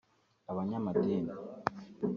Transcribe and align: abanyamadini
abanyamadini 0.51 1.31